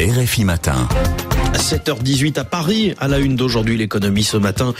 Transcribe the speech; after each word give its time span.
RFI 0.00 0.44
Matin. 0.44 1.39
7h18 1.54 2.38
à 2.38 2.44
Paris, 2.44 2.94
à 2.98 3.08
la 3.08 3.18
une 3.18 3.36
d'aujourd'hui 3.36 3.76
l'économie 3.76 4.24
ce 4.24 4.36
matin, 4.36 4.74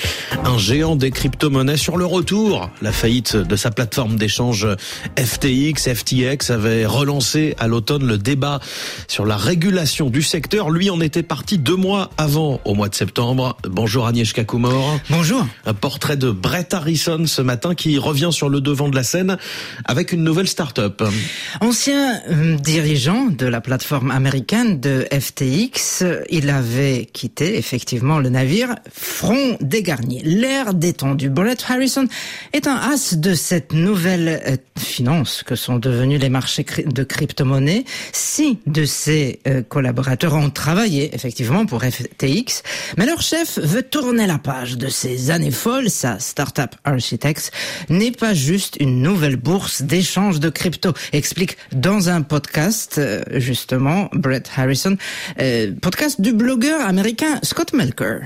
un 0.44 0.58
géant 0.58 0.96
des 0.96 1.10
crypto-monnaies 1.10 1.76
sur 1.76 1.96
le 1.96 2.04
retour. 2.04 2.70
La 2.82 2.92
faillite 2.92 3.36
de 3.36 3.56
sa 3.56 3.70
plateforme 3.70 4.16
d'échange 4.16 4.66
FTX, 5.18 5.94
FTX 5.94 6.50
avait 6.50 6.86
relancé 6.86 7.54
à 7.58 7.68
l'automne 7.68 8.06
le 8.06 8.18
débat 8.18 8.60
sur 9.08 9.26
la 9.26 9.36
régulation 9.36 10.10
du 10.10 10.22
secteur. 10.22 10.70
Lui 10.70 10.90
en 10.90 11.00
était 11.00 11.22
parti 11.22 11.58
deux 11.58 11.76
mois 11.76 12.10
avant, 12.16 12.60
au 12.64 12.74
mois 12.74 12.88
de 12.88 12.94
septembre. 12.94 13.56
Bonjour 13.68 14.06
Agnieszka 14.06 14.44
Kumor. 14.44 14.98
Bonjour. 15.10 15.46
Un 15.66 15.74
portrait 15.74 16.16
de 16.16 16.30
Brett 16.30 16.74
Harrison 16.74 17.24
ce 17.26 17.42
matin 17.42 17.74
qui 17.74 17.98
revient 17.98 18.30
sur 18.32 18.48
le 18.48 18.60
devant 18.60 18.88
de 18.88 18.96
la 18.96 19.04
scène 19.04 19.38
avec 19.84 20.12
une 20.12 20.24
nouvelle 20.24 20.48
start-up. 20.48 21.02
Ancien 21.60 22.20
euh, 22.30 22.56
dirigeant 22.56 23.26
de 23.26 23.46
la 23.46 23.60
plateforme 23.60 24.10
américaine 24.10 24.80
de 24.80 25.06
FTX, 25.12 26.04
il 26.30 26.50
avait 26.60 27.08
quitté 27.10 27.56
effectivement 27.56 28.18
le 28.18 28.28
navire 28.28 28.76
front 28.92 29.56
dégarni. 29.60 30.20
L'air 30.22 30.74
détendu. 30.74 31.30
Brett 31.30 31.64
Harrison 31.66 32.06
est 32.52 32.66
un 32.66 32.76
as 32.76 33.16
de 33.16 33.32
cette 33.32 33.72
nouvelle 33.72 34.42
euh, 34.46 34.56
finance 34.78 35.42
que 35.42 35.56
sont 35.56 35.78
devenus 35.78 36.20
les 36.20 36.28
marchés 36.28 36.66
de 36.84 37.02
crypto-monnaies. 37.02 37.84
Six 38.12 38.58
de 38.66 38.84
ses 38.84 39.40
euh, 39.46 39.62
collaborateurs 39.62 40.34
ont 40.34 40.50
travaillé 40.50 41.14
effectivement 41.14 41.64
pour 41.64 41.82
FTX, 41.82 42.62
mais 42.98 43.06
leur 43.06 43.22
chef 43.22 43.58
veut 43.58 43.82
tourner 43.82 44.26
la 44.26 44.38
page 44.38 44.76
de 44.76 44.88
ces 44.88 45.30
années 45.30 45.50
folles. 45.50 45.88
Sa 45.88 46.18
startup 46.18 46.74
Architects 46.84 47.50
n'est 47.88 48.12
pas 48.12 48.34
juste 48.34 48.76
une 48.80 49.00
nouvelle 49.02 49.36
bourse 49.36 49.80
d'échange 49.80 50.40
de 50.40 50.50
crypto, 50.50 50.92
explique 51.12 51.56
dans 51.72 52.10
un 52.10 52.20
podcast 52.20 52.96
euh, 52.98 53.22
justement 53.36 54.10
Brett 54.12 54.50
Harrison, 54.54 54.96
podcast 55.80 56.20
du 56.20 56.34
blogueur 56.50 56.80
américain 56.84 57.38
Scott 57.44 57.72
Melker. 57.72 58.22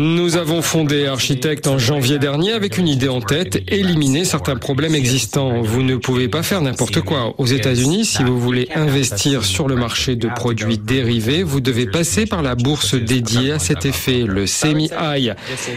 Nous 0.00 0.36
avons 0.38 0.62
fondé 0.62 1.06
Architect 1.06 1.66
en 1.66 1.78
janvier 1.78 2.18
dernier 2.18 2.52
avec 2.52 2.78
une 2.78 2.88
idée 2.88 3.10
en 3.10 3.20
tête, 3.20 3.58
éliminer 3.68 4.24
certains 4.24 4.56
problèmes 4.56 4.94
existants. 4.94 5.60
Vous 5.60 5.82
ne 5.82 5.96
pouvez 5.96 6.28
pas 6.28 6.42
faire 6.42 6.62
n'importe 6.62 7.02
quoi. 7.02 7.34
Aux 7.36 7.44
États-Unis, 7.44 8.06
si 8.06 8.22
vous 8.22 8.40
voulez 8.40 8.70
investir 8.74 9.44
sur 9.44 9.68
le 9.68 9.76
marché 9.76 10.16
de 10.16 10.28
produits 10.28 10.78
dérivés, 10.78 11.42
vous 11.42 11.60
devez 11.60 11.84
passer 11.84 12.24
par 12.24 12.40
la 12.40 12.54
bourse 12.54 12.94
dédiée 12.94 13.52
à 13.52 13.58
cet 13.58 13.84
effet, 13.84 14.22
le 14.26 14.46
SEMI-I. 14.46 15.32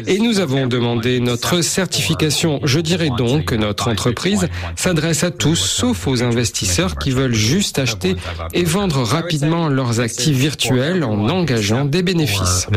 Et 0.07 0.19
nous 0.19 0.39
avons 0.39 0.67
demandé 0.67 1.19
notre 1.19 1.59
certification. 1.59 2.61
Je 2.63 2.79
dirais 2.79 3.09
donc 3.17 3.43
que 3.43 3.55
notre 3.55 3.89
entreprise 3.89 4.47
s'adresse 4.77 5.25
à 5.25 5.31
tous, 5.31 5.59
sauf 5.59 6.07
aux 6.07 6.23
investisseurs 6.23 6.97
qui 6.97 7.11
veulent 7.11 7.33
juste 7.33 7.77
acheter 7.77 8.15
et 8.53 8.68
vendre 8.69 9.01
rapidement 9.03 9.67
leurs 9.67 9.99
actifs 9.99 10.37
virtuels 10.37 11.03
en 11.03 11.27
engageant 11.29 11.85
des 11.85 12.03
bénéfices. 12.03 12.67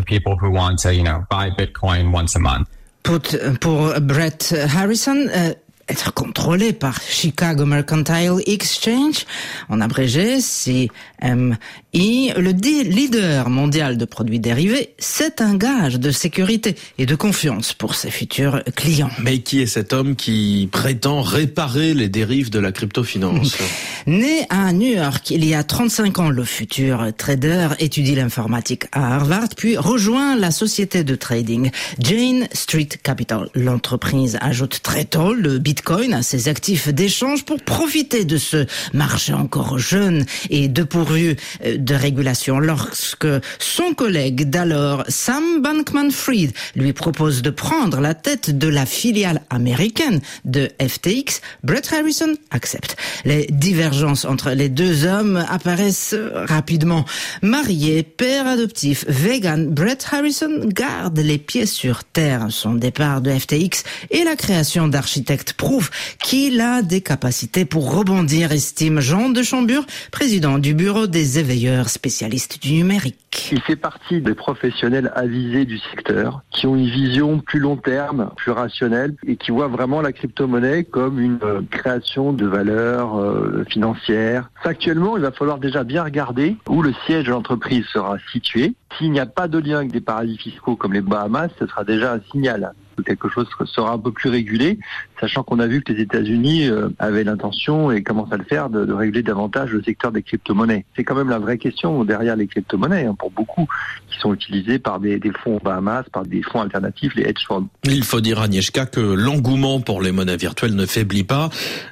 Pour, 3.61 3.95
Brett 4.01 4.55
Harrison, 4.77 5.17
euh, 5.17 5.53
être 5.89 6.13
contrôlé 6.15 6.73
par 6.73 7.01
Chicago 7.01 7.67
Mercantile 7.67 8.41
Exchange, 8.47 9.27
en 9.69 9.81
abrégé 9.81 10.39
CMI, 10.39 12.33
le 12.37 12.51
leader 12.83 13.51
mondial 13.51 13.97
de 13.97 14.05
produits 14.05 14.41
dérivés, 14.41 14.95
c'est 14.99 15.41
un 15.41 15.57
gage 15.57 15.99
de 15.99 16.11
sécurité 16.11 16.77
et 16.99 17.07
de 17.07 17.15
confiance 17.15 17.73
pour 17.73 17.95
ses 17.95 18.11
futurs 18.11 18.63
clients. 18.77 19.11
Mais 19.23 19.41
qui 19.41 19.61
est 19.61 19.67
cet 19.67 19.93
homme 19.93 20.17
qui 20.17 20.69
prétend 20.71 21.23
réparer 21.23 21.95
les 21.95 22.09
dérives 22.09 22.51
de 22.51 22.59
la 22.59 22.73
cryptofinance? 22.73 23.57
Né 24.05 24.47
à 24.49 24.73
New 24.73 24.95
York 24.97 25.31
il 25.31 25.45
y 25.45 25.55
a 25.55 25.63
35 25.63 26.19
ans, 26.19 26.31
le 26.31 26.43
futur 26.43 27.07
trader 27.17 27.69
étudie 27.79 28.17
l'informatique 28.17 28.85
à 28.91 29.15
Harvard, 29.15 29.51
puis 29.57 29.77
rejoint 29.77 30.35
la 30.35 30.51
société 30.51 31.05
de 31.05 31.15
trading 31.15 31.71
Jane 32.01 32.49
Street 32.53 32.89
Capital. 33.03 33.49
L'entreprise 33.55 34.39
ajoute 34.41 34.81
très 34.83 35.05
tôt 35.05 35.35
le 35.35 35.59
Bitcoin 35.73 36.13
à 36.13 36.23
ses 36.23 36.49
actifs 36.49 36.91
d'échange 36.91 37.47
pour 37.47 37.59
profiter 37.63 38.27
de 38.27 38.37
ce 38.37 38.67
marché 38.93 39.33
encore 39.33 39.79
jeune 39.79 40.27
et 40.51 40.69
de 40.69 40.83
pourvu 40.83 41.37
euh, 41.65 41.79
de 41.79 41.95
régulation. 41.95 42.59
Lorsque 42.59 43.27
son 43.59 43.95
collègue 43.95 44.51
d'alors, 44.51 45.03
Sam 45.09 45.63
Bankman-Fried, 45.63 46.53
lui 46.77 46.93
propose 46.93 47.41
de 47.41 47.49
prendre 47.49 48.01
la 48.03 48.13
tête 48.13 48.59
de 48.59 48.69
la 48.69 48.85
filiale 48.85 49.41
américaine 49.49 50.21
de 50.45 50.69
FTX, 50.79 51.41
Brett 51.63 51.91
Harrison 51.91 52.35
accepte. 52.51 52.97
Les 53.25 53.47
divergences 53.47 54.27
entre 54.27 54.51
les 54.51 54.69
deux 54.69 55.07
hommes 55.07 55.43
apparaissent 55.49 56.15
rapidement. 56.35 57.07
Marié, 57.41 58.03
père 58.03 58.47
adoptif, 58.47 59.07
vegan, 59.09 59.71
Brett 59.71 60.07
Harrison 60.13 60.67
garde 60.67 61.19
les 61.19 61.39
pieds 61.39 61.65
sur 61.65 62.05
terre. 62.05 62.49
Son 62.51 62.75
départ 62.75 63.23
de 63.23 63.31
FTX 63.31 63.85
et 64.11 64.25
la 64.25 64.37
création 64.37 64.87
d'architectes 64.87 65.55
prouve 65.63 65.91
qu'il 66.19 66.61
a 66.61 66.83
des 66.83 67.03
capacités 67.03 67.65
pour 67.65 67.95
rebondir, 67.95 68.51
estime 68.51 68.99
Jean 68.99 69.29
de 69.29 69.45
Chambure, 69.45 69.87
président 70.11 70.59
du 70.59 70.75
bureau 70.75 71.07
des 71.07 71.39
éveilleurs 71.39 71.89
spécialistes 71.89 72.61
du 72.61 72.73
numérique. 72.73 73.51
Il 73.53 73.61
fait 73.61 73.77
partie 73.77 74.21
des 74.21 74.35
professionnels 74.35 75.13
avisés 75.15 75.65
du 75.65 75.79
secteur 75.79 76.43
qui 76.51 76.67
ont 76.67 76.75
une 76.75 76.91
vision 76.91 77.39
plus 77.39 77.61
long 77.61 77.77
terme, 77.77 78.31
plus 78.37 78.51
rationnelle 78.51 79.15
et 79.25 79.37
qui 79.37 79.53
voient 79.53 79.69
vraiment 79.69 80.01
la 80.01 80.11
crypto-monnaie 80.11 80.83
comme 80.83 81.21
une 81.21 81.39
euh, 81.45 81.61
création 81.71 82.33
de 82.33 82.45
valeur 82.45 83.21
euh, 83.21 83.65
financière. 83.71 84.51
Actuellement, 84.65 85.17
il 85.17 85.23
va 85.23 85.31
falloir 85.31 85.59
déjà 85.59 85.85
bien 85.85 86.03
regarder 86.03 86.57
où 86.69 86.83
le 86.83 86.93
siège 87.07 87.27
de 87.27 87.31
l'entreprise 87.31 87.85
sera 87.93 88.17
situé. 88.33 88.75
S'il 88.99 89.13
n'y 89.13 89.21
a 89.21 89.27
pas 89.27 89.47
de 89.47 89.59
lien 89.59 89.77
avec 89.77 89.93
des 89.93 90.01
paradis 90.01 90.39
fiscaux 90.39 90.75
comme 90.75 90.93
les 90.93 91.03
Bahamas, 91.03 91.51
ce 91.61 91.69
sera 91.69 91.85
déjà 91.85 92.15
un 92.15 92.21
signal 92.33 92.73
quelque 93.03 93.29
chose 93.29 93.49
sera 93.65 93.93
un 93.93 93.99
peu 93.99 94.13
plus 94.13 94.29
régulé, 94.29 94.79
sachant 95.23 95.45
qu'on 95.45 95.61
a 95.61 95.69
vu 95.69 95.83
que 95.83 95.93
les 95.93 96.03
États-Unis 96.03 96.67
euh, 96.67 96.89
avaient 96.99 97.23
l'intention 97.23 97.93
et 97.93 98.03
commencent 98.03 98.33
à 98.33 98.37
le 98.37 98.45
faire 98.45 98.69
de, 98.69 98.93
réguler 98.93 99.23
davantage 99.23 99.71
le 99.71 99.81
secteur 99.81 100.11
des 100.11 100.23
crypto-monnaies. 100.23 100.85
C'est 100.97 101.05
quand 101.05 101.15
même 101.15 101.29
la 101.29 101.39
vraie 101.39 101.59
question 101.59 102.05
derrière 102.05 102.35
les 102.35 102.49
crypto-monnaies, 102.49 103.07
hein, 103.07 103.15
pour 103.17 103.31
beaucoup, 103.31 103.69
qui 104.11 104.19
sont 104.19 104.35
utilisés 104.35 104.81
par 104.81 104.99
des, 104.99 105.21
fonds 105.45 105.61
Bahamas, 105.63 106.03
par 106.13 106.27
des 106.27 106.43
fonds 106.43 106.61
alternatifs, 106.61 107.15
les 107.15 107.23
hedge 107.23 107.47
funds. 107.47 107.69
Il 107.85 108.03
faut 108.03 108.21
dire, 108.21 108.41
Agnieszka, 108.41 108.87
que 108.87 109.01
l'engouement 109.01 109.81
pour 109.81 110.03
les 110.03 110.11
monnaies 110.11 110.37
virtuelles 110.37 110.75
ne 110.75 110.87
faiblit 110.87 111.23
pas. 111.23 111.51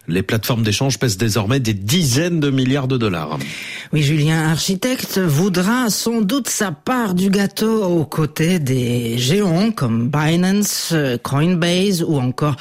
Les 0.08 0.22
plateformes 0.22 0.64
d'échange 0.64 0.98
pèsent 0.98 1.16
désormais 1.16 1.60
des 1.60 1.74
dizaines 1.74 2.40
de 2.40 2.50
milliards 2.50 2.88
de 2.88 2.96
dollars. 2.96 3.38
Oui, 3.92 4.02
Julien, 4.02 4.50
architecte, 4.50 5.18
voudra 5.18 5.88
sans 5.88 6.20
doute 6.20 6.48
sa 6.48 6.72
part 6.72 7.14
du 7.14 7.30
gâteau 7.30 7.84
aux 7.84 8.04
côtés 8.04 8.58
des 8.58 9.18
géants 9.18 9.70
comme 9.70 10.08
Binance, 10.08 10.94
Coinbase 11.22 12.02
ou 12.02 12.18
encore 12.18 12.56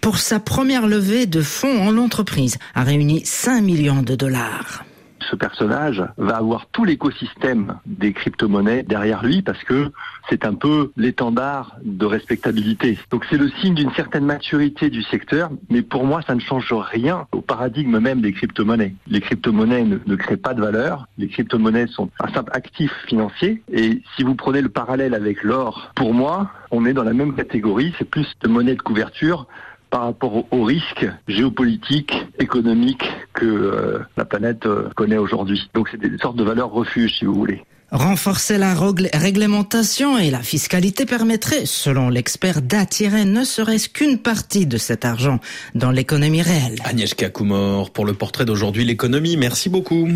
Pour 0.00 0.18
sa 0.18 0.40
première 0.40 0.86
levée 0.86 1.26
de 1.26 1.42
fonds 1.42 1.86
en 1.86 1.98
entreprise, 1.98 2.56
a 2.74 2.82
réuni 2.82 3.24
5 3.24 3.60
millions 3.60 4.02
de 4.02 4.14
dollars 4.14 4.84
ce 5.30 5.36
personnage 5.36 6.02
va 6.16 6.36
avoir 6.36 6.66
tout 6.66 6.84
l'écosystème 6.84 7.78
des 7.86 8.12
crypto-monnaies 8.12 8.82
derrière 8.82 9.24
lui 9.24 9.42
parce 9.42 9.62
que 9.64 9.92
c'est 10.28 10.44
un 10.44 10.54
peu 10.54 10.92
l'étendard 10.96 11.76
de 11.82 12.06
respectabilité. 12.06 12.98
Donc 13.10 13.24
c'est 13.30 13.36
le 13.36 13.48
signe 13.60 13.74
d'une 13.74 13.92
certaine 13.92 14.24
maturité 14.24 14.90
du 14.90 15.02
secteur, 15.02 15.50
mais 15.70 15.82
pour 15.82 16.04
moi 16.04 16.22
ça 16.26 16.34
ne 16.34 16.40
change 16.40 16.72
rien 16.72 17.26
au 17.32 17.40
paradigme 17.40 17.98
même 17.98 18.20
des 18.20 18.32
crypto-monnaies. 18.32 18.94
Les 19.06 19.20
crypto-monnaies 19.20 19.84
ne, 19.84 19.98
ne, 20.04 20.16
créent 20.16 20.36
pas 20.36 20.54
de 20.54 20.60
valeur, 20.60 21.06
les 21.18 21.28
crypto-monnaies 21.28 21.86
sont 21.88 22.10
un 22.20 22.32
simple 22.32 22.50
actif 22.54 22.92
financier 23.06 23.62
et 23.72 24.02
si 24.16 24.22
vous 24.22 24.34
prenez 24.34 24.60
le 24.60 24.68
parallèle 24.68 25.14
avec 25.14 25.42
l'or, 25.42 25.90
pour 25.94 26.14
moi 26.14 26.50
on 26.70 26.84
est 26.84 26.92
dans 26.92 27.04
la 27.04 27.12
même 27.12 27.34
catégorie, 27.34 27.94
c'est 27.98 28.08
plus 28.08 28.26
de 28.40 28.48
monnaie 28.48 28.74
de 28.74 28.82
couverture 28.82 29.46
par 29.90 30.02
rapport 30.02 30.44
aux 30.52 30.64
risques 30.64 31.06
géopolitiques, 31.28 32.14
économiques 32.38 33.04
que 33.32 33.46
euh, 33.46 33.98
la 34.16 34.24
planète 34.24 34.66
euh, 34.66 34.88
connaît 34.94 35.18
aujourd'hui. 35.18 35.68
Donc 35.74 35.88
c'est 35.90 36.00
des 36.00 36.16
sortes 36.18 36.36
de 36.36 36.44
valeurs 36.44 36.70
refuge, 36.70 37.18
si 37.18 37.24
vous 37.24 37.34
voulez. 37.34 37.62
Renforcer 37.92 38.58
la 38.58 38.74
réglementation 39.14 40.18
et 40.18 40.32
la 40.32 40.42
fiscalité 40.42 41.06
permettrait, 41.06 41.66
selon 41.66 42.08
l'expert, 42.08 42.60
d'attirer 42.60 43.24
ne 43.24 43.44
serait-ce 43.44 43.88
qu'une 43.88 44.18
partie 44.18 44.66
de 44.66 44.76
cet 44.76 45.04
argent 45.04 45.38
dans 45.76 45.92
l'économie 45.92 46.42
réelle. 46.42 46.80
Agnieszka 46.84 47.30
Kumor 47.30 47.92
pour 47.92 48.04
le 48.04 48.12
portrait 48.12 48.44
d'aujourd'hui, 48.44 48.84
l'économie. 48.84 49.36
Merci 49.36 49.68
beaucoup. 49.68 50.08